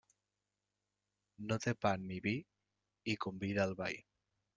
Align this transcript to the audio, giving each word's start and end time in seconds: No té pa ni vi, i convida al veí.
No 1.51 1.57
té 1.65 1.73
pa 1.87 1.91
ni 2.05 2.17
vi, 2.29 2.33
i 3.13 3.15
convida 3.27 3.67
al 3.67 3.77
veí. 3.83 4.01